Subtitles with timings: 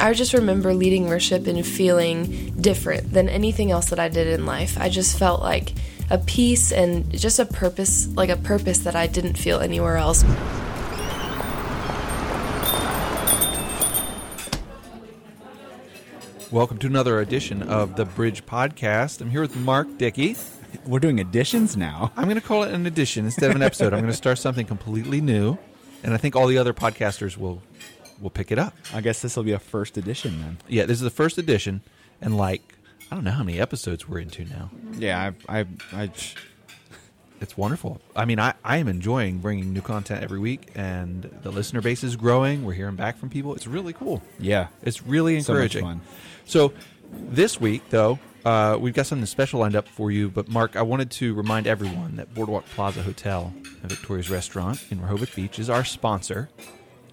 [0.00, 4.46] I just remember leading worship and feeling different than anything else that I did in
[4.46, 4.78] life.
[4.78, 5.72] I just felt like
[6.08, 10.22] a peace and just a purpose, like a purpose that I didn't feel anywhere else.
[16.52, 19.20] Welcome to another edition of the Bridge Podcast.
[19.20, 20.36] I'm here with Mark Dickey.
[20.86, 22.12] We're doing additions now.
[22.16, 23.92] I'm going to call it an edition instead of an episode.
[23.92, 25.58] I'm going to start something completely new,
[26.04, 27.62] and I think all the other podcasters will
[28.20, 28.74] will pick it up.
[28.92, 30.58] I guess this will be a first edition then.
[30.68, 31.80] Yeah, this is the first edition,
[32.20, 32.62] and like
[33.10, 34.70] I don't know how many episodes we're into now.
[34.98, 36.10] Yeah, I, I, I
[37.40, 38.00] It's wonderful.
[38.16, 42.02] I mean, I, I am enjoying bringing new content every week, and the listener base
[42.02, 42.64] is growing.
[42.64, 43.54] We're hearing back from people.
[43.54, 44.22] It's really cool.
[44.38, 44.68] yeah.
[44.82, 45.82] It's really encouraging.
[45.82, 46.06] So much fun.
[46.46, 46.72] So
[47.12, 50.30] this week, though, uh, we've got something special lined up for you.
[50.30, 55.00] But Mark, I wanted to remind everyone that Boardwalk Plaza Hotel and Victoria's Restaurant in
[55.00, 56.48] Rehoboth Beach is our sponsor.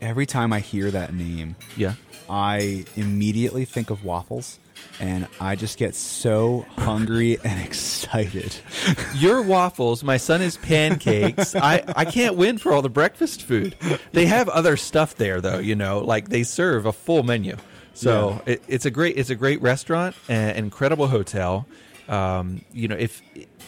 [0.06, 1.96] Every time I hear that name, Yeah.
[2.30, 4.60] I immediately think of waffles,
[5.00, 8.56] and I just get so hungry and excited.
[9.16, 11.56] Your waffles, my son is pancakes.
[11.56, 13.76] I, I can't win for all the breakfast food.
[14.12, 17.58] They have other stuff there though, you know, like they serve a full menu.
[17.94, 21.66] So it, it's a great it's a great restaurant and incredible hotel.
[22.10, 23.22] Um, you know, if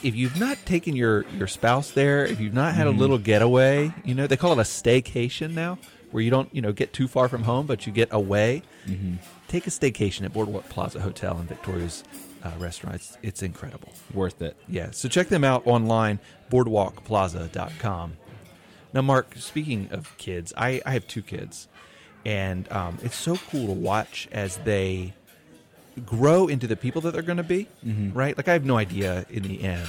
[0.04, 3.94] if you've not taken your your spouse there, if you've not had a little getaway,
[4.04, 5.78] you know, they call it a staycation now,
[6.12, 8.64] where you don't, you know, get too far from home, but you get away.
[9.48, 12.04] Take a staycation at Boardwalk Plaza Hotel and Victoria's
[12.44, 12.96] uh, restaurant.
[12.96, 13.90] It's, it's incredible.
[14.14, 14.56] Worth it.
[14.68, 16.20] Yeah, so check them out online,
[16.52, 18.18] boardwalkplaza.com.
[18.94, 21.68] Now, Mark, speaking of kids, I, I have two kids,
[22.26, 25.14] and um, it's so cool to watch as they
[26.06, 27.68] grow into the people that they're going to be,
[28.14, 28.38] right?
[28.38, 29.88] Like, I have no idea in the end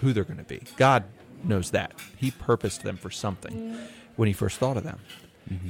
[0.00, 0.62] who they're going to be.
[0.76, 1.04] God
[1.42, 1.92] knows that.
[2.16, 3.78] He purposed them for something
[4.16, 5.00] when He first thought of them.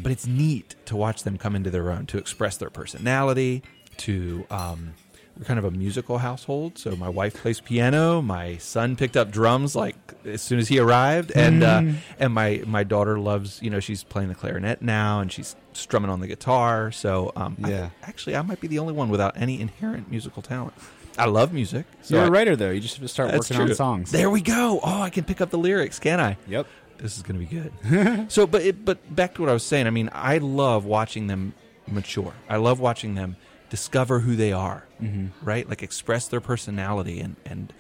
[0.03, 3.63] But it's neat to watch them come into their own, to express their personality,
[3.99, 4.47] to.
[4.51, 4.95] Um,
[5.39, 8.23] we're kind of a musical household, so my wife plays piano.
[8.23, 11.83] My son picked up drums like as soon as he arrived, and uh,
[12.19, 16.11] and my my daughter loves you know she's playing the clarinet now, and she's strumming
[16.11, 16.91] on the guitar.
[16.91, 17.91] So um, I- Yeah.
[18.05, 20.73] actually, I might be the only one without any inherent musical talent.
[21.19, 21.85] I love music.
[22.01, 22.71] So You're a I- writer, though.
[22.71, 24.13] You just have to start working on songs.
[24.13, 24.81] There we go.
[24.83, 26.39] Oh, I can pick up the lyrics, can I?
[26.49, 26.67] Yep.
[26.99, 28.31] This is going to be good.
[28.33, 29.87] so, but it, but back to what I was saying.
[29.87, 31.55] I mean, I love watching them
[31.87, 32.35] mature.
[32.49, 33.37] I love watching them
[33.71, 35.27] discover who they are, mm-hmm.
[35.47, 35.69] right?
[35.69, 37.73] Like express their personality, and and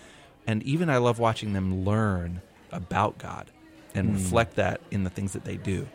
[0.46, 3.50] and even I love watching them learn about God
[3.94, 5.88] and reflect that in the things that they do.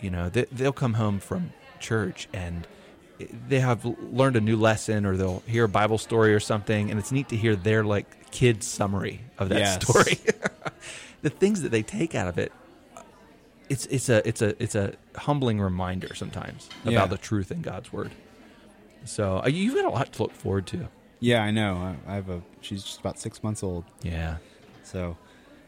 [0.00, 2.66] You know, they, they'll come home from church and
[3.48, 6.98] they have learned a new lesson or they'll hear a bible story or something and
[6.98, 9.82] it's neat to hear their like kid summary of that Yes.
[9.82, 10.18] story
[11.22, 12.52] the things that they take out of it
[13.68, 17.06] it's it's a it's a it's a humbling reminder sometimes about Yeah.
[17.06, 18.12] the truth in God's word.
[19.04, 20.88] So uh, you've got a lot to look forward to.
[21.18, 21.74] Yeah, I know.
[22.06, 22.42] I, I have a.
[22.60, 23.84] She's just about six months old.
[24.02, 24.36] Yeah.
[24.84, 25.16] So,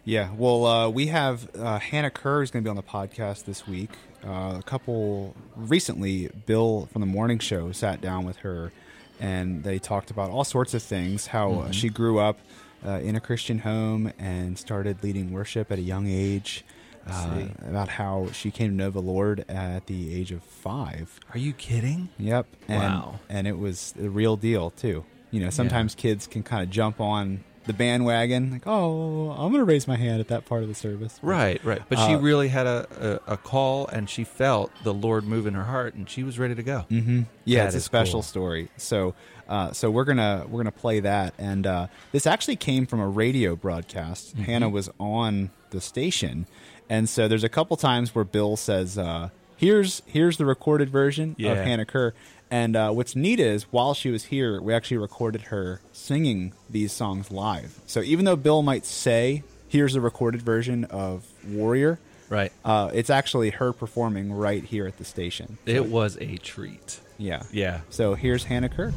[0.05, 0.31] yeah.
[0.37, 3.67] Well, uh, we have uh, Hannah Kerr is going to be on the podcast this
[3.67, 3.91] week.
[4.25, 8.73] Uh, a couple recently, Bill from the morning show sat down with her,
[9.19, 11.29] and they talked about all sorts of things.
[11.29, 12.39] How uh, she grew up
[12.87, 16.65] uh, in a Christian home and started leading worship at a young age.
[17.11, 21.19] Uh, about how she came to know the Lord at the age of five.
[21.33, 22.11] Are you kidding?
[22.19, 22.47] Yep.
[22.69, 23.21] And, Wow.
[23.31, 25.07] And it was the real deal too.
[25.31, 29.61] You know, sometimes kids can kind of jump on the bandwagon, like, "Oh, I'm going
[29.61, 31.81] to raise my hand at that part of the service." Right, right.
[31.89, 35.47] But she Uh, really had a, a, a call and she felt the Lord move
[35.47, 36.81] in her heart and she was ready to go.
[36.91, 38.23] hmm Yeah, That it's a special cool.
[38.23, 38.69] story.
[38.77, 39.15] So,
[39.49, 43.09] uh, so we're gonna we're gonna play that, and uh, this actually came from a
[43.09, 44.35] radio broadcast.
[44.35, 44.43] Mm-hmm.
[44.45, 46.47] Hannah was on the station,
[46.89, 51.35] and so there's a couple times where Bill says, uh, "Here's here's the recorded version
[51.39, 51.53] Yeah.
[51.53, 52.15] of Hannah Kerr."
[52.51, 56.93] And uh, what's neat is while she was here, we actually recorded her singing these
[56.93, 57.79] songs live.
[57.87, 61.99] So even though Bill might say, "Here's the recorded version of Warrior,"
[62.29, 62.53] Right.
[62.65, 65.59] uh, it's actually her performing right here at the station.
[65.67, 67.01] It was a treat.
[67.19, 67.43] Yeah.
[67.53, 67.81] Yeah.
[67.91, 68.93] So here's Hannah Kerr.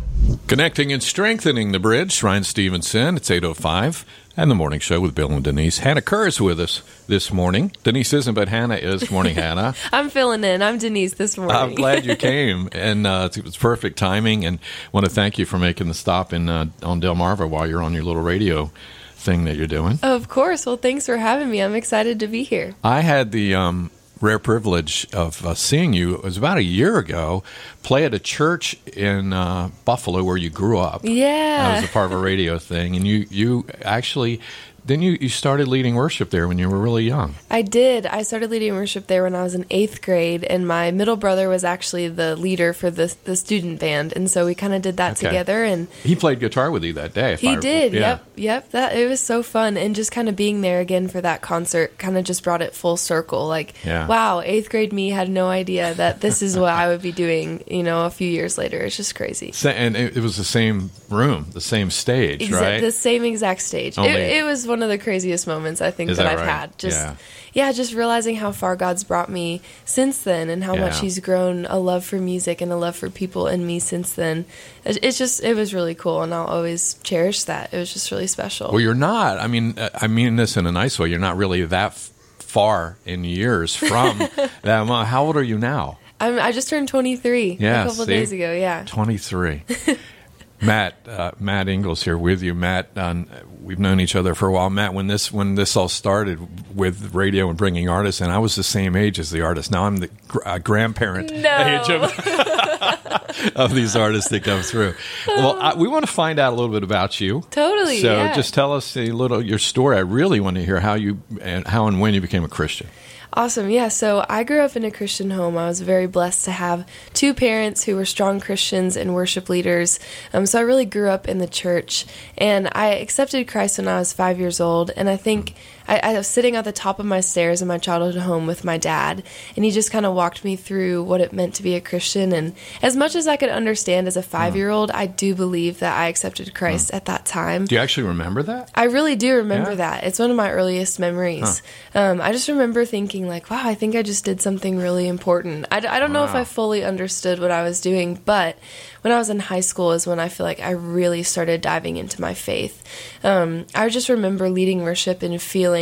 [0.48, 3.18] Connecting and strengthening the bridge, Ryan Stevenson.
[3.18, 4.06] It's 8.05
[4.38, 5.80] and the morning show with Bill and Denise.
[5.80, 7.72] Hannah Kerr is with us this morning.
[7.83, 9.10] Denise isn't, but Hannah is.
[9.12, 9.74] Morning, Hannah.
[9.92, 10.62] I'm filling in.
[10.62, 11.56] I'm Denise this morning.
[11.56, 14.45] I'm glad you came, and uh, it was perfect timing.
[14.45, 14.60] And
[14.92, 17.94] want to thank you for making the stop in uh, on Delmarva while you're on
[17.94, 18.72] your little radio
[19.21, 20.00] thing that you're doing.
[20.03, 20.65] of course.
[20.65, 21.62] Well, thanks for having me.
[21.62, 22.75] I'm excited to be here.
[22.83, 26.15] I had the um, rare privilege of uh, seeing you.
[26.15, 27.44] It was about a year ago.
[27.83, 31.01] Play at a church in uh, Buffalo where you grew up.
[31.03, 31.57] Yeah.
[31.57, 34.41] That was a part of a radio thing, and you you actually
[34.86, 37.36] then you, you started leading worship there when you were really young.
[37.50, 38.06] I did.
[38.06, 41.50] I started leading worship there when I was in eighth grade, and my middle brother
[41.50, 44.98] was actually the leader for the the student band, and so we kind of did
[44.98, 45.28] that Okay.
[45.28, 45.63] together.
[45.63, 47.33] And He played guitar with you that day.
[47.33, 47.94] if he I- did.
[47.94, 48.00] yeah.
[48.00, 48.72] Yep, yep.
[48.72, 51.98] That it was so fun, and just kind of being there again for that concert
[51.98, 53.48] kind of just brought it full circle.
[53.48, 54.07] Like, Yeah.
[54.07, 57.63] wow, eighth grade me had no idea that this is what I would be doing.
[57.68, 59.54] You know, a few years later, it's just crazy.
[59.63, 62.80] And it, it was the same room, the same stage, right?
[62.81, 63.98] The same exact stage.
[63.98, 66.47] It, it was one of the craziest moments I think that, that I've right?
[66.50, 66.77] had.
[66.79, 67.15] Just Yeah.
[67.53, 67.71] yeah.
[67.71, 71.77] just realizing how far God's brought me since then, and how much He's grown a
[71.77, 74.45] love for music and a love for people in me since then.
[74.83, 77.71] It- It's just it was really cool, and I'll always cherish that.
[77.73, 78.71] It was just really special.
[78.71, 79.38] well, you're not.
[79.39, 81.09] I mean, uh, I mean this in a nice way.
[81.09, 82.09] You're not really that f-
[82.39, 84.18] far in years from
[84.63, 84.88] that.
[85.07, 86.00] How old are you now?
[86.19, 88.12] I'm, I just turned 23 Yeah, a couple see?
[88.13, 88.53] days ago.
[88.53, 88.83] Yeah.
[88.85, 89.63] 23.
[90.62, 92.54] Matt, uh, Matt Ingles here with you.
[92.54, 93.28] Matt, um,
[93.63, 94.69] we've known each other for a while.
[94.69, 98.56] Matt, when this when this all started with radio and bringing artists, and I was
[98.56, 99.72] the same age as the artist.
[99.72, 101.81] Now I'm the gr- uh, grandparent No.
[101.81, 104.94] age of, of these artists that come through.
[105.28, 107.44] Well, I, we want to find out a little bit about you.
[107.50, 108.34] Totally, So yeah.
[108.36, 109.98] just tell us a little your story.
[109.98, 112.88] I really want to hear how you and how and when you became a Christian.
[113.33, 113.69] Awesome.
[113.69, 113.88] Yeah.
[113.88, 115.57] So I grew up in a Christian home.
[115.57, 120.01] I was very blessed to have two parents who were strong Christians and worship leaders.
[120.33, 122.06] Um, so I really grew up in the church.
[122.38, 124.92] And I accepted Christ when I was five years old.
[124.98, 125.56] And I think
[125.92, 128.64] I, I was sitting at the top of my stairs in my childhood home with
[128.64, 129.24] my dad.
[129.58, 132.32] And he just kind of walked me through what it meant to be a Christian.
[132.32, 135.80] And as much as I could understand as a five year old, I do believe
[135.80, 137.66] that I accepted Christ at that time.
[137.66, 138.72] Do you actually remember that?
[138.74, 139.76] I really do remember Yeah.
[139.76, 140.04] that.
[140.06, 141.62] It's one of my earliest memories.
[141.94, 145.66] Um, I just remember thinking, like, wow, I think I just did something really important.
[145.72, 148.58] I don't know if I fully understood what I was doing, but
[149.02, 151.98] when I was in high school is when I feel like I really started diving
[151.98, 152.82] into my faith.
[153.24, 155.81] Um, I just remember leading worship and feeling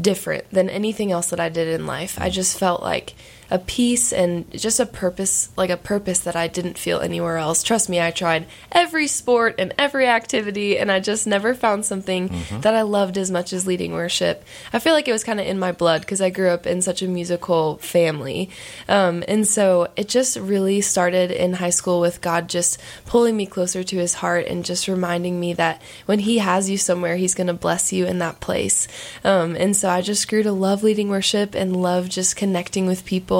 [0.00, 2.18] different than anything else that I did in life.
[2.20, 2.32] I mm.
[2.32, 3.14] just felt like
[3.50, 7.62] a peace and just a purpose, like a purpose that I didn't feel anywhere else.
[7.62, 12.28] Trust me, I tried every sport and every activity, and I just never found something
[12.60, 14.44] that I loved as much as leading worship.
[14.72, 16.82] I feel like it was kind of in my blood because I grew up in
[16.82, 18.50] such a musical family.
[18.88, 23.46] Um, and so it just really started in high school with God just pulling me
[23.46, 27.34] closer to his heart and just reminding me that when he has you somewhere, he's
[27.34, 28.88] going to bless you in that place.
[29.22, 33.04] Um, and so I just grew to love leading worship and love just connecting with
[33.04, 33.35] people.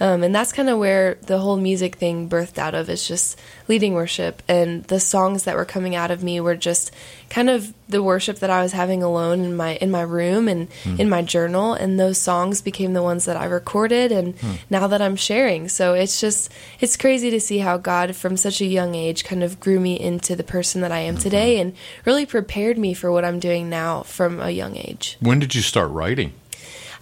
[0.00, 3.38] Um, and that's kind of where the whole music thing birthed out of is just
[3.68, 4.42] leading worship.
[4.48, 6.92] And the songs that were coming out of me were just
[7.30, 10.68] kind of the worship that I was having alone in my in my room and
[10.98, 11.74] in my journal.
[11.74, 14.34] And those songs became the ones that I recorded and
[14.70, 15.68] now that I'm sharing.
[15.68, 19.42] So it's just it's crazy to see how God from such a young age kind
[19.42, 21.74] of grew me into the person that I am today and
[22.04, 25.16] really prepared me for what I'm doing now from a young age.
[25.20, 26.32] When did you start writing?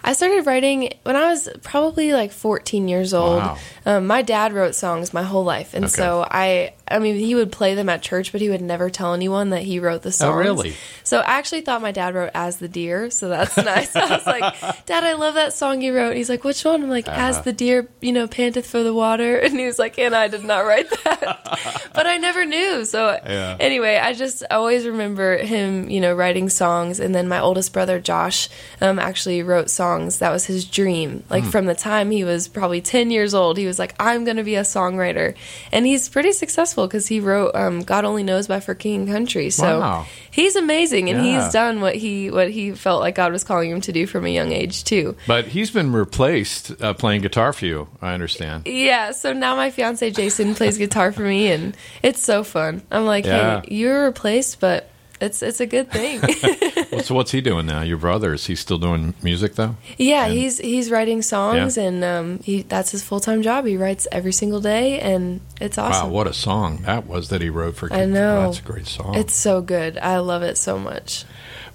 [0.03, 3.37] I started writing when I was probably like 14 years old.
[3.37, 3.57] Wow.
[3.85, 5.91] Um, my dad wrote songs my whole life, and Okay.
[5.93, 9.13] so I, I mean, he would play them at church, but he would never tell
[9.13, 10.33] anyone that he wrote the songs.
[10.35, 10.75] Oh, really?
[11.03, 13.95] So I actually thought my dad wrote "As the Deer," so that's nice.
[13.95, 16.89] I was like, "Dad, I love that song you wrote." He's like, "Which one?" I'm
[16.89, 17.19] like, Uh-huh.
[17.19, 20.27] "As the deer, you know, panteth for the water," and he was like, "And I
[20.27, 22.85] did not write that," but I never knew.
[22.85, 23.57] So Yeah.
[23.59, 26.99] anyway, I just always remember him, you know, writing songs.
[26.99, 28.49] And then my oldest brother, Josh,
[28.81, 30.19] um, actually wrote songs.
[30.19, 31.23] That was his dream.
[31.29, 31.49] Like Hmm.
[31.49, 34.43] from the time he was probably 10 years old, he was like, I'm going to
[34.43, 35.35] be a songwriter.
[35.71, 39.09] And he's pretty successful because he wrote um, God Only Knows by For King and
[39.09, 39.49] Country.
[39.49, 40.05] So Wow.
[40.29, 41.09] he's amazing.
[41.09, 41.43] And Yeah.
[41.43, 44.25] he's done what he, what he felt like God was calling him to do from
[44.25, 45.15] a young age, too.
[45.27, 48.67] But he's been replaced uh, playing guitar for you, I understand.
[48.67, 52.81] Yeah, so now my fiance Jason plays guitar for me, and it's so fun.
[52.91, 53.61] I'm like, Yeah.
[53.61, 54.87] hey, you're replaced, but
[55.21, 56.21] it's it's a good thing.
[56.91, 57.81] Well, so what's he doing now?
[57.83, 59.77] Your brother is he still doing music though?
[59.97, 61.83] yeah, And- he's he's writing songs, Yeah.
[61.83, 63.65] and um, he that's his full time job.
[63.65, 66.07] He writes every single day, and it's awesome.
[66.07, 67.91] Wow, what a song that was that he wrote for.
[67.93, 68.47] I know.
[68.47, 69.15] that's a great song.
[69.15, 69.97] It's so good.
[69.99, 71.23] I love it so much.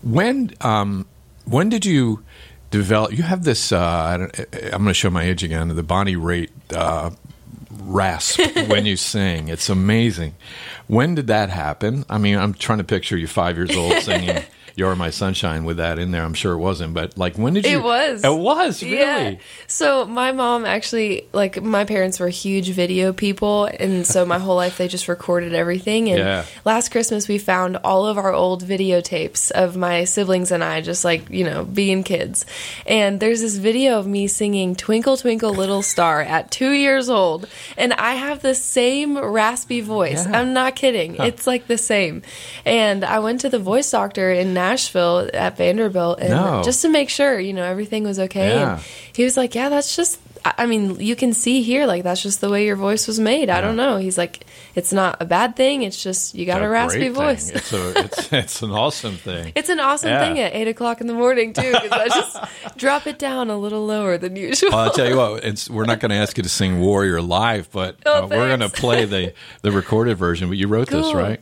[0.03, 1.07] when um,
[1.47, 2.23] when did you
[2.71, 3.13] develop?
[3.17, 3.73] You have this.
[3.73, 5.69] Uh, I don't, I'm going to show my age again.
[5.69, 7.11] The Bonnie Raitt uh,
[7.87, 9.49] rasp when you sing.
[9.49, 10.35] It's amazing.
[10.87, 12.05] When did that happen?
[12.09, 14.43] I mean, I'm trying to picture you five years old singing
[14.77, 16.23] "You're My Sunshine" with that in there.
[16.23, 17.79] I'm sure it wasn't, but like, when did you?
[17.79, 18.23] It was.
[18.25, 18.97] It was really.
[18.99, 19.35] Yeah.
[19.67, 24.55] So my mom actually, like, my parents were huge video people, and so my whole
[24.57, 26.09] life they just recorded everything.
[26.11, 26.45] And Yeah.
[26.65, 31.05] last Christmas we found all of our old videotapes of my siblings and I, just
[31.05, 32.45] like you know being kids.
[32.87, 37.49] And there's this video of me singing "Twinkle Twinkle Little Star" at two years old,
[37.79, 40.27] and I have the same raspy voice.
[40.27, 40.39] Yeah.
[40.39, 41.17] I'm not kidding.
[41.19, 42.23] It's like the same.
[42.67, 46.63] And I went to the voice doctor in Nashville at Vanderbilt, and No.
[46.65, 48.55] just to make sure, you know, everything was okay.
[48.55, 48.75] Yeah.
[48.75, 48.83] And
[49.15, 50.19] he was like, "Yeah, that's just."
[50.59, 53.51] I mean, you can see here, like that's just the way your voice was made.
[53.51, 53.97] I don't know.
[53.97, 54.47] He's like,
[54.77, 55.83] it's not a bad thing.
[55.83, 57.51] It's just you got a a raspy voice.
[57.51, 59.51] It's, a, it's, it's an awesome thing.
[59.57, 60.21] It's an awesome Yeah.
[60.25, 62.39] thing at eight o'clock in the morning too, because I just
[62.79, 64.71] drop it down a little lower than usual.
[64.71, 65.43] Well, I'll tell you what.
[65.45, 68.47] It's, we're not going to ask you to sing "Warrior" live, but Oh, uh, we're
[68.57, 69.33] going to play the
[69.63, 70.47] the recorded version.
[70.49, 71.41] But you wrote this, right?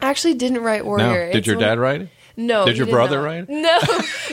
[0.00, 0.88] I actually didn't write No.
[0.96, 1.26] Warrior.
[1.32, 2.08] Did It's your dad write it?
[2.38, 2.64] No.
[2.64, 3.24] Did your brother not.
[3.24, 3.48] write?
[3.48, 3.78] No.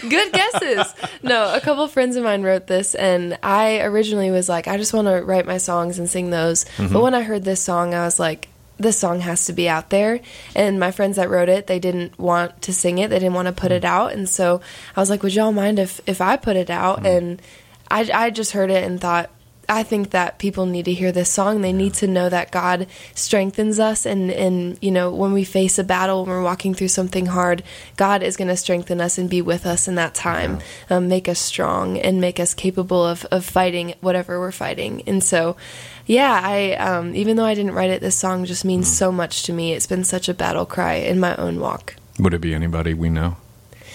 [0.10, 0.94] Good guesses.
[1.24, 4.94] No, a couple friends of mine wrote this, and I originally was like, I just
[4.94, 6.66] want to write my songs and sing those.
[6.78, 6.94] Mm-hmm.
[6.94, 8.48] But when I heard this song, I was like,
[8.78, 10.20] this song has to be out there.
[10.56, 13.10] And my friends that wrote it, they didn't want to sing it.
[13.10, 14.12] They didn't want to put it out.
[14.12, 14.62] And so
[14.96, 16.98] I was like, would y'all mind if, if I put it out?
[16.98, 17.06] Mm-hmm.
[17.06, 17.42] And
[17.90, 19.32] I, I just heard it and thought,
[19.68, 21.62] I think that people need to hear this song.
[21.62, 25.78] They need to know that God strengthens us, and and you know when we face
[25.80, 27.64] a battle, when we're walking through something hard,
[27.96, 31.28] God is going to strengthen us and be with us in that time, um, make
[31.28, 35.04] us strong and make us capable of of fighting whatever we're fighting.
[35.08, 35.56] And so,
[36.06, 39.44] yeah, I um, even though I didn't write it, this song just means so much
[39.44, 39.74] to me.
[39.74, 41.96] It's been such a battle cry in my own walk.
[42.20, 43.38] Would it be anybody we know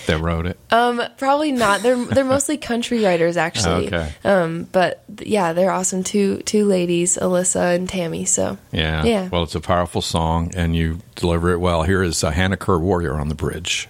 [0.07, 0.59] that wrote it?
[0.71, 1.83] Um, probably not.
[1.83, 3.87] They're they're mostly country writers actually.
[3.89, 4.13] Okay.
[4.25, 6.03] Um, but yeah, they're awesome.
[6.05, 8.25] Two two ladies, Alyssa and Tammy.
[8.25, 9.05] So Yeah.
[9.05, 9.29] Yeah.
[9.29, 11.83] Well, it's a powerful song, and you deliver it well.
[11.83, 13.89] Here is uh, Hannah Kerr, "Warrior" on the bridge.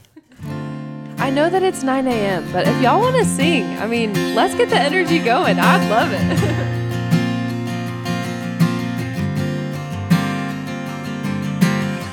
[1.18, 4.54] I know that it's 9 a.m., but if y'all want to sing, I mean, let's
[4.54, 5.58] get the energy going.
[5.58, 6.80] I'd love it.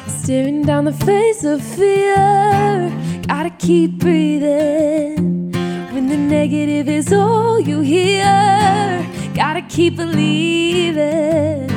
[0.24, 2.92] Staring down the face of fear,
[3.27, 5.51] gotta keep breathing.
[5.93, 9.05] When the negative is all you hear,
[9.36, 11.67] gotta keep believing.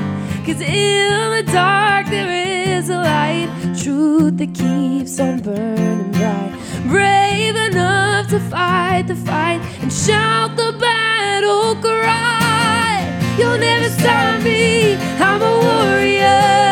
[0.46, 3.50] Cause in the dark there is a light,
[3.82, 6.52] truth that keeps on burning bright.
[6.86, 13.36] Brave enough to fight the fight and shout the battle cry.
[13.38, 16.69] You'll never stop me, I'm a warrior.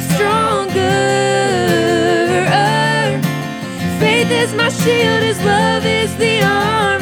[0.00, 0.72] Stronger.
[4.00, 7.01] Faith is my shield, His love is the armor.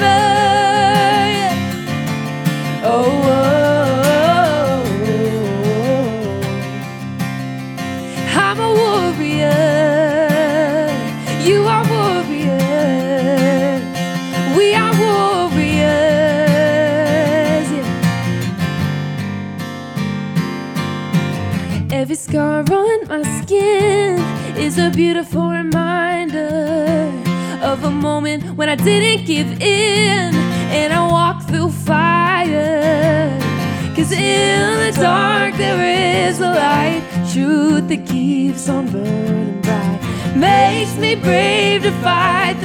[24.71, 27.11] Is a beautiful reminder
[27.61, 30.33] of a moment when I didn't give in
[30.79, 33.37] and I walked through fire.
[33.97, 39.99] Cause in the dark there is a light, truth that keeps on burning bright.
[40.37, 42.60] Makes me brave to fight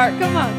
[0.00, 0.18] part.
[0.18, 0.52] Come on.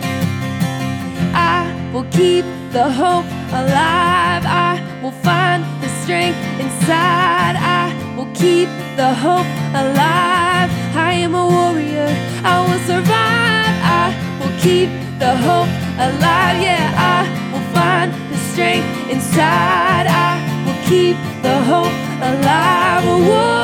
[1.33, 1.59] I
[1.91, 2.45] will keep
[2.77, 3.29] the hope
[3.61, 4.43] alive.
[4.69, 7.55] I will find the strength inside.
[7.79, 8.69] I will keep
[8.99, 10.69] the hope alive.
[11.09, 12.09] I am a warrior.
[12.51, 13.75] I will survive.
[14.01, 14.05] I
[14.39, 14.89] will keep
[15.23, 15.71] the hope
[16.07, 16.57] alive.
[16.67, 17.21] Yeah, I
[17.51, 20.05] will find the strength inside.
[20.27, 20.31] I
[20.65, 21.97] will keep the hope
[22.29, 23.03] alive.
[23.15, 23.60] A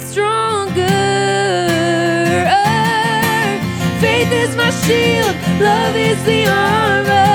[0.00, 0.88] stronger.
[4.00, 5.36] Faith is my shield.
[5.60, 7.33] Love is the armor.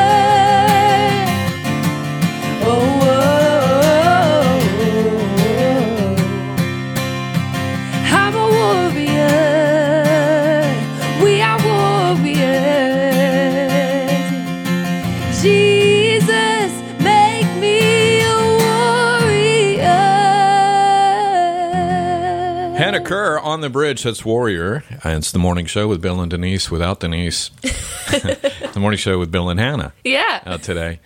[23.70, 24.04] The bridge.
[24.04, 24.84] That's Warrior.
[25.04, 26.72] And it's the morning show with Bill and Denise.
[26.72, 30.42] Without Denise, the morning show with Bill and Hannah Yeah.
[30.46, 31.00] uh, today.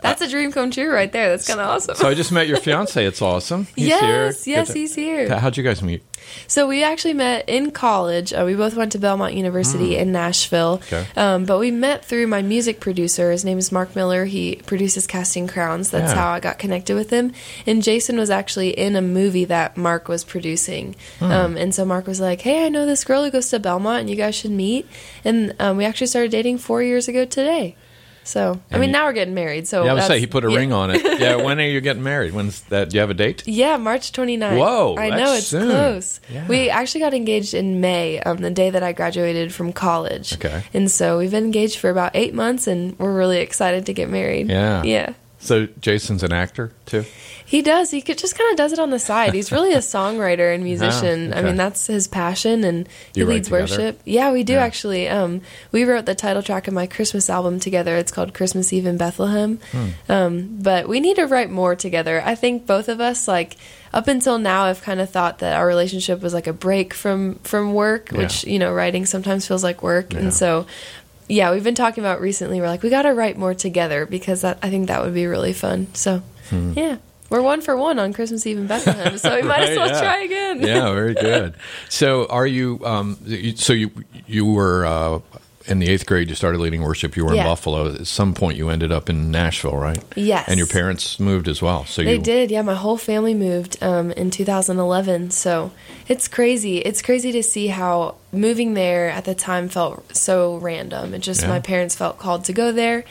[0.00, 1.28] That's a dream come true right there.
[1.30, 1.96] That's kind of awesome.
[1.96, 3.04] So I just met your fiance.
[3.04, 3.64] It's awesome.
[3.76, 4.56] He's yes, here.
[4.56, 5.36] yes, he's here.
[5.38, 6.04] How'd you guys meet?
[6.46, 8.32] So we actually met in college.
[8.32, 10.80] Uh, we both went to Belmont University in Nashville.
[10.86, 11.06] Okay.
[11.16, 13.30] Um, but we met through my music producer.
[13.30, 14.24] His name is Mark Miller.
[14.24, 15.90] He produces Casting Crowns.
[15.90, 16.18] That's Yeah.
[16.18, 17.32] how I got connected with him.
[17.66, 20.96] And Jason was actually in a movie that Mark was producing.
[21.18, 21.24] Hmm.
[21.30, 24.00] Um, and so Mark was like, "Hey, I know this girl who goes to Belmont,
[24.00, 24.86] and you guys should meet."
[25.24, 27.76] And um, we actually started dating four years ago today.
[28.28, 29.66] So I mean, you- now we're getting married.
[29.66, 30.56] So Yeah, I would say he put a yeah.
[30.58, 31.02] ring on it.
[31.18, 32.32] Yeah, when are you getting married?
[32.34, 32.90] When's that?
[32.90, 33.42] Do you have a date?
[33.46, 34.58] Yeah, March 29th.
[34.58, 35.70] Whoa, I that's know it's soon.
[35.70, 36.20] close.
[36.32, 36.46] Yeah.
[36.46, 40.34] We actually got engaged in May, um, the day that I graduated from college.
[40.34, 40.62] Okay.
[40.74, 44.08] And so we've been engaged for about eight months, and we're really excited to get
[44.10, 44.48] married.
[44.48, 44.82] Yeah.
[44.84, 45.12] Yeah.
[45.40, 47.04] So Jason's an actor too.
[47.46, 47.90] He does.
[47.92, 49.32] He just kind of does it on the side.
[49.34, 51.32] He's really a songwriter and musician.
[51.32, 51.46] I okay.
[51.46, 54.00] mean, that's his passion, and he leads worship.
[54.04, 54.64] Yeah, we do Yeah.
[54.64, 55.08] actually.
[55.08, 55.40] Um,
[55.72, 57.96] we wrote the title track of my Christmas album together.
[57.96, 59.60] It's called Christmas Eve in Bethlehem.
[59.72, 59.86] Hmm.
[60.08, 62.20] Um, but we need to write more together.
[62.24, 63.56] I think both of us, like
[63.94, 67.36] up until now, I've kind of thought that our relationship was like a break from
[67.44, 68.18] from work, Yeah.
[68.18, 70.18] which you know, writing sometimes feels like work, Yeah.
[70.18, 70.66] and so.
[71.28, 72.60] Yeah, we've been talking about recently.
[72.60, 75.26] We're like, we got to write more together because that, I think that would be
[75.26, 75.88] really fun.
[75.94, 76.72] So, Hmm.
[76.74, 76.96] yeah,
[77.28, 80.00] we're one for one on Christmas Eve in Bethlehem, so we might as well yeah.
[80.00, 80.60] try again.
[80.62, 81.54] Yeah, very good.
[81.90, 82.80] So are you?
[82.84, 83.18] Um,
[83.56, 83.90] so you
[84.26, 85.18] you were uh,
[85.68, 86.28] in the eighth grade.
[86.28, 87.16] You started leading worship.
[87.16, 87.42] You were Yeah.
[87.42, 87.94] in Buffalo.
[87.94, 90.02] At some point, you ended up in Nashville, right?
[90.16, 90.44] Yes.
[90.48, 91.84] And your parents moved as well.
[91.86, 92.62] So They you did, yeah.
[92.62, 95.70] My whole family moved um, in 2011, so
[96.08, 96.78] it's crazy.
[96.78, 101.14] It's crazy to see how moving there at the time felt so random.
[101.14, 101.48] It just Yeah.
[101.48, 103.04] my parents felt called to go there,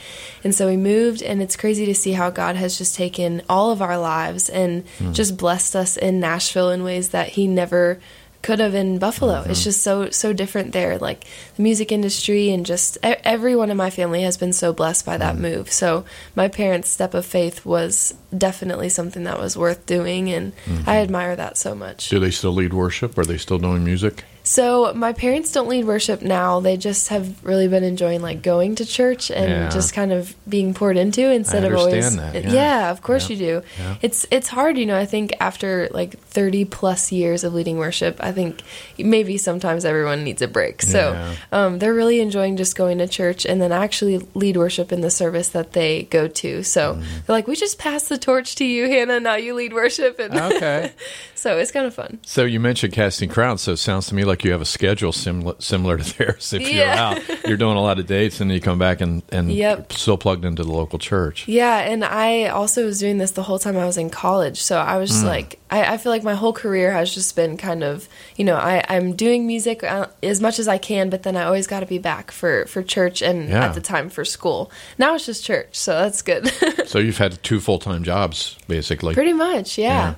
[0.43, 1.21] and so we moved.
[1.23, 4.83] And it's crazy to see how God has just taken all of our lives and
[4.99, 5.13] Hmm.
[5.13, 7.99] just blessed us in Nashville in ways that He never
[8.41, 9.41] could have in Buffalo.
[9.41, 9.51] Mm-hmm.
[9.51, 10.97] It's just so so different there.
[10.97, 11.25] Like
[11.55, 15.37] the music industry and just everyone in my family has been so blessed by that
[15.37, 15.71] move.
[15.71, 20.89] So my parents' step of faith was definitely something that was worth doing, and Mm-hmm.
[20.89, 22.09] I admire that so much.
[22.09, 23.17] do they still lead worship?
[23.17, 24.23] Are they still doing music?
[24.47, 26.61] So my parents don't lead worship now.
[26.61, 29.69] They just have really been enjoying like going to church and Yeah.
[29.69, 32.15] just kind of being poured into instead of always.
[32.15, 32.89] that, yeah.
[32.89, 33.35] of course Yeah.
[33.35, 33.61] you do.
[33.77, 33.95] Yeah.
[34.01, 34.97] It's it's hard, you know.
[34.97, 38.61] I think after like thirty plus years of leading worship, I think
[38.97, 40.81] maybe sometimes everyone needs a break.
[40.81, 41.35] So Yeah.
[41.51, 45.09] um, they're really enjoying just going to church and then actually lead worship in the
[45.11, 46.63] service that they go to.
[46.63, 47.01] So Mm-hmm.
[47.01, 49.19] they're like, we just passed the torch to you, Hannah.
[49.19, 50.91] Now you lead worship, and Okay.
[51.35, 52.19] so it's kind of fun.
[52.25, 53.61] So you mentioned casting crowns.
[53.61, 56.53] So it sounds to me like you have a schedule similar similar to theirs.
[56.53, 59.21] If you're out, you're doing a lot of dates, and then you come back and
[59.29, 59.93] and Yep.
[59.93, 61.47] still plugged into the local church.
[61.47, 64.61] Yeah, and I also was doing this the whole time I was in college.
[64.61, 65.27] So I was just Hmm.
[65.27, 68.55] like, I, I feel like my whole career has just been kind of, you know,
[68.55, 71.81] I, I'm doing music uh, as much as I can, but then I always got
[71.81, 73.65] to be back for, for church and Yeah.
[73.65, 74.71] at the time for school.
[74.97, 76.51] Now it's just church, so that's good.
[76.87, 79.13] So you've had two full time jobs basically.
[79.13, 79.87] Pretty much, yeah.
[79.87, 80.15] Yeah,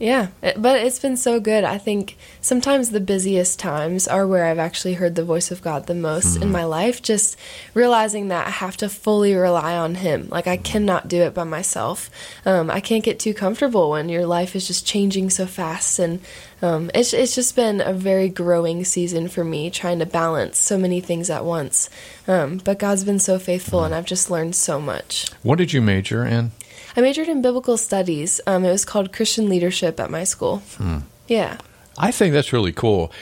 [0.00, 1.64] It- but it's been so good.
[1.64, 5.86] I think sometimes the busiest times are where I've actually heard the voice of God
[5.86, 7.02] the most in my life.
[7.02, 7.36] Just
[7.74, 10.28] realizing that I have to fully rely on Him.
[10.30, 12.10] Like I cannot do it by myself.
[12.46, 16.20] Um, I can't get too comfortable when your life is just changing so fast, and
[16.62, 20.78] um, it's it's just been a very growing season for me, trying to balance so
[20.78, 21.90] many things at once.
[22.26, 25.26] Um, but God's been so faithful, and I've just learned so much.
[25.42, 26.52] What did you major in?
[26.96, 28.40] I majored in biblical studies.
[28.46, 30.58] Um, it was called Christian leadership at my school.
[30.76, 30.98] Hmm.
[31.26, 31.58] Yeah.
[31.96, 33.12] I think that's really cool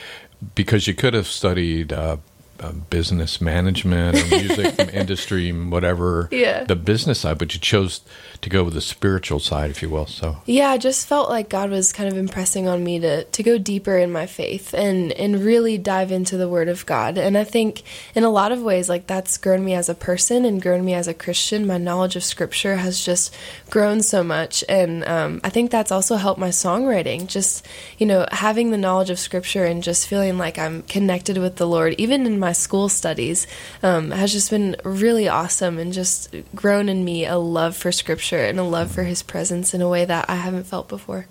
[0.55, 2.17] because you could have studied uh,
[2.59, 6.63] uh, business management or music industry, whatever, Yeah.
[6.63, 8.01] the business side, but you chose
[8.41, 10.05] to go with the spiritual side, if you will.
[10.07, 13.43] So Yeah, I just felt like God was kind of impressing on me to, to
[13.43, 17.17] go deeper in my faith and, and really dive into the Word of God.
[17.17, 17.83] And I think
[18.15, 20.93] in a lot of ways, like that's grown me as a person and grown me
[20.93, 21.65] as a Christian.
[21.67, 23.35] My knowledge of Scripture has just
[23.69, 24.63] grown so much.
[24.69, 27.27] And um, I think that's also helped my songwriting.
[27.27, 27.65] Just,
[27.97, 31.67] you know, having the knowledge of Scripture and just feeling like I'm connected with the
[31.67, 33.47] Lord, even in my school studies,
[33.83, 38.43] um, has just been really awesome and just grown in me a love for Scripture
[38.43, 41.27] and a love for His presence in a way that I haven't felt before.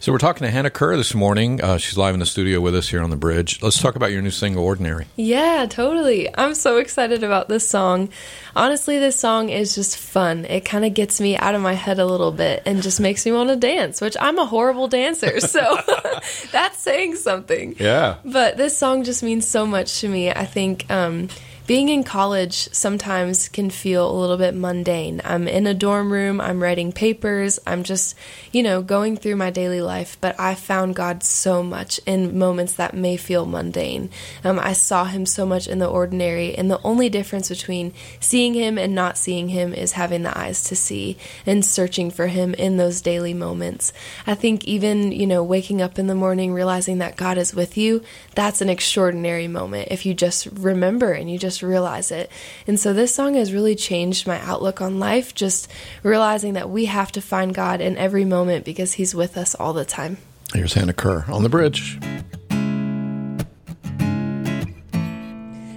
[0.00, 1.62] So we're talking to Hannah Kerr this morning.
[1.62, 3.62] Uh, she's live in the studio with us here on the bridge.
[3.62, 6.28] Let's talk about your new single, "Ordinary." Yeah, totally.
[6.36, 8.08] I'm so excited about this song.
[8.54, 10.44] Honestly, this song is just fun.
[10.44, 13.26] It kind of gets me out of my head a little bit and just makes
[13.26, 15.40] me want to dance, which I'm a horrible dancer.
[15.48, 15.78] So
[16.52, 17.74] that's saying something.
[17.78, 18.16] Yeah.
[18.24, 20.30] But this song just means so much to me.
[20.30, 21.28] I think um,
[21.68, 25.20] being in college sometimes can feel a little bit mundane.
[25.22, 28.16] I'm in a dorm room, I'm writing papers, I'm just,
[28.52, 32.72] you know, going through my daily life, but I found God so much in moments
[32.76, 34.08] that may feel mundane.
[34.42, 38.54] Um, I saw Him so much in the ordinary, and the only difference between seeing
[38.54, 42.54] Him and not seeing Him is having the eyes to see and searching for Him
[42.54, 43.92] in those daily moments.
[44.26, 47.76] I think even, you know, waking up in the morning, realizing that God is with
[47.76, 48.02] you,
[48.34, 52.30] that's an extraordinary moment if you just remember and you just realize it.
[52.66, 55.70] And so this song has really changed my outlook on life, just
[56.02, 59.72] realizing that we have to find God in every moment because He's with us all
[59.72, 60.18] the time.
[60.54, 61.98] Here's Hannah Kerr on the bridge.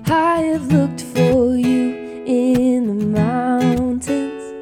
[0.05, 4.53] I have looked for you in the mountains,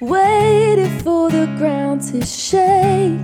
[0.00, 3.20] waited for the ground to shake.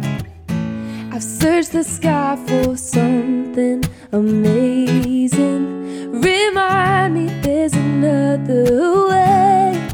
[1.12, 5.75] I've searched the sky for something amazing.
[6.22, 9.90] Remind me there's another way,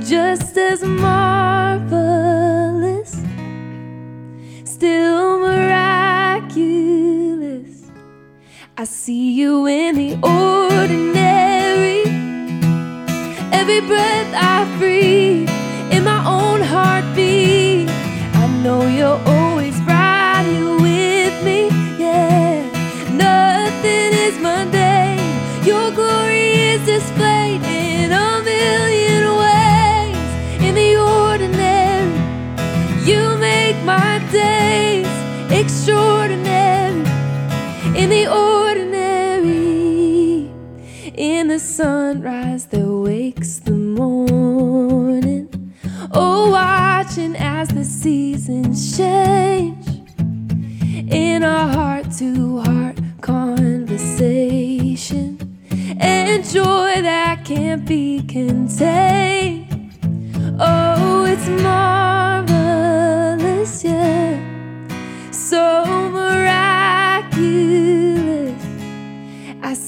[0.00, 2.32] just as marvelous,
[4.64, 6.56] still miraculous.
[8.76, 12.02] I see you in the ordinary.
[13.52, 15.25] Every breath I breathe,
[38.06, 39.42] In the ordinary,
[41.12, 45.48] in the sunrise that wakes the morning.
[46.12, 49.88] Oh, watching as the seasons change.
[51.10, 54.38] In a heart to heart conversation.
[55.98, 59.66] And joy that can't be contained.
[60.60, 62.15] Oh, it's marvelous,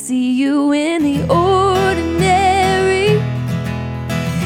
[0.09, 3.09] see you in the ordinary.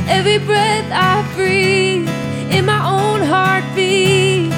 [0.09, 2.09] Every breath I breathe,
[2.51, 4.53] in my own heartbeat,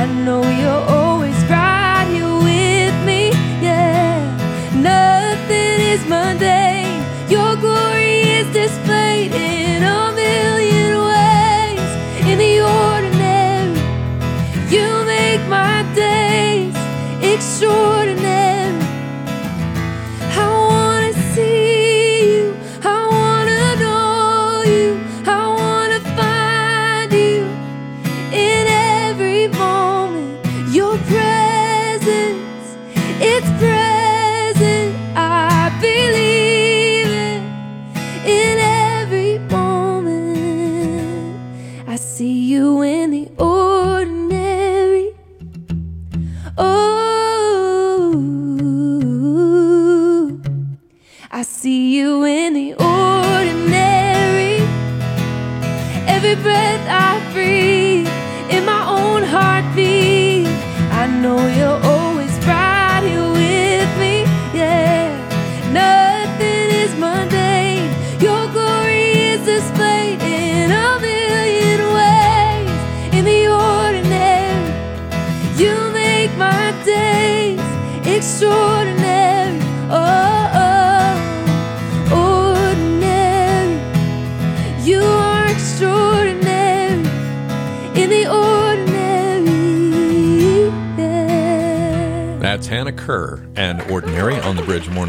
[0.00, 3.30] I know you're always right here with me.
[3.62, 4.18] Yeah,
[4.74, 7.04] nothing is mundane.
[7.30, 11.90] Your glory is displayed in a million ways.
[12.30, 13.78] In the ordinary,
[14.74, 16.74] you make my days
[17.22, 17.97] extraordinary.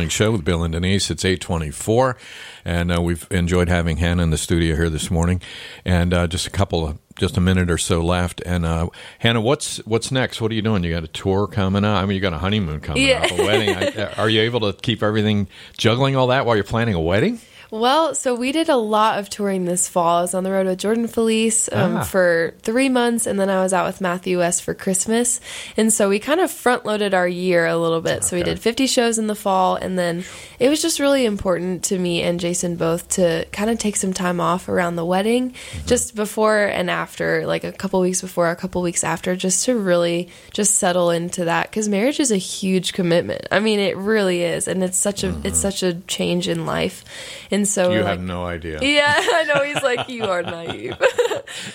[0.10, 1.12] Morning Show with Bill and Denise.
[1.12, 2.18] It's 824,
[2.66, 5.40] and uh, we've enjoyed having Hannah in the studio here this morning.
[5.86, 8.42] And uh, just a couple of, just a minute or so left.
[8.44, 10.42] And uh, Hannah, what's what's next?
[10.42, 10.84] What are you doing?
[10.84, 12.02] You got a tour coming up?
[12.02, 13.22] I mean, you got a honeymoon coming Yeah.
[13.24, 13.70] up, a wedding.
[14.00, 17.40] I, are you able to keep everything, juggling all that while you're planning a wedding?
[17.72, 20.18] Well, so we did a lot of touring this fall.
[20.18, 22.04] I was on the road with Jordan Feliz um, Ah.
[22.04, 25.40] for three months, and then I was out with Matthew West for Christmas.
[25.78, 28.24] And so we kind of front loaded our year a little bit.
[28.24, 30.24] So we did 50 shows in the fall, and then
[30.58, 34.14] it was just really important to me and Jason both to kind of take some
[34.14, 35.54] time off around the wedding,
[35.86, 39.78] just before and after, like a couple weeks before, a couple weeks after, just to
[39.78, 43.46] really just settle into that because marriage is a huge commitment.
[43.52, 47.06] I mean, it really is, and it's such a it's such a change in life.
[47.52, 48.80] And And so You have like, no idea.
[48.82, 49.64] yeah, I know.
[49.64, 50.98] He's like, you are naive.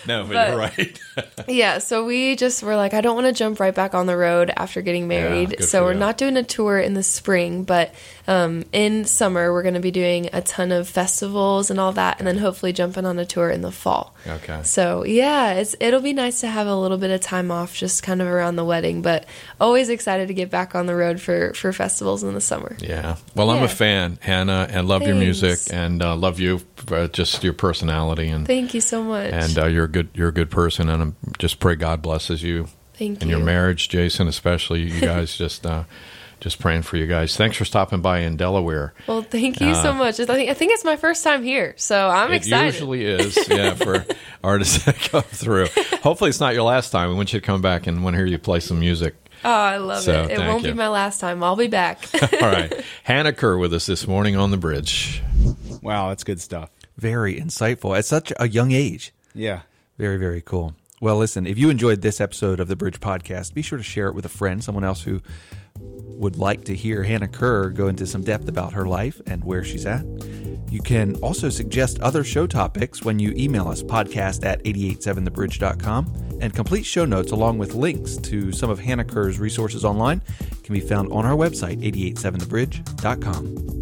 [0.06, 1.00] No, but, But- you're right.
[1.48, 4.16] yeah, so we just were like, I don't want to jump right back on the
[4.16, 5.50] road after getting married.
[5.50, 5.98] good so we're you.
[5.98, 7.92] not doing a tour in the spring, but
[8.28, 12.18] um, in summer we're going to be doing a ton of festivals and all that,
[12.18, 14.14] and then hopefully jumping on a tour in the fall.
[14.26, 14.60] Okay.
[14.62, 18.02] So yeah, it's it'll be nice to have a little bit of time off, just
[18.04, 19.26] kind of around the wedding, but
[19.60, 22.76] always excited to get back on the road for for festivals in the summer.
[22.80, 23.16] Yeah.
[23.34, 25.70] Well, I'm a fan, Hannah, and love your music Thanks.
[25.74, 26.60] And uh, love you,
[26.90, 29.32] uh, just your personality and Thank you so much.
[29.32, 32.42] and uh, you're a good you're a good person, and I'm just pray God blesses
[32.42, 33.36] you Thank in you.
[33.36, 35.36] your marriage, Jason, especially you guys.
[35.36, 35.84] just uh,
[36.40, 37.36] just praying for you guys.
[37.36, 38.92] Thanks for stopping by in Delaware.
[39.06, 40.20] Well, thank you so much.
[40.20, 42.74] I think I think it's my first time here, so I'm it excited.
[42.74, 44.04] usually is, yeah, for
[44.44, 45.68] artists that come through.
[46.02, 47.08] Hopefully, it's not your last time.
[47.08, 49.14] We want you to come back and want to hear you play some music.
[49.44, 50.32] Oh, I love So, it.
[50.32, 50.72] It won't you.
[50.72, 51.42] be my last time.
[51.42, 52.08] I'll be back.
[52.42, 55.22] All right, Hannah Kerr with us this morning on the bridge.
[55.82, 56.70] Wow, that's good stuff.
[56.96, 59.12] Very insightful at such a young age.
[59.34, 59.60] Yeah.
[59.98, 60.74] Very, very cool.
[61.00, 64.06] Well, listen, if you enjoyed this episode of the Bridge Podcast, be sure to share
[64.08, 65.20] it with a friend, someone else who
[65.78, 69.62] would like to hear Hannah Kerr go into some depth about her life and where
[69.64, 70.04] she's at.
[70.70, 76.33] You can also suggest other show topics when you email us podcast at 887thebridge.com.
[76.44, 80.20] And complete show notes along with links to some of Hannah Kerr's resources online
[80.62, 83.73] can be found on our website, 887thebridge.com.